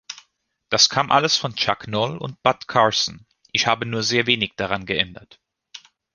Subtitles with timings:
[0.69, 4.87] Das kam alles von Chuck Noll und Bud Carson, ich habe nur sehr wenig daran
[4.87, 5.39] geändert.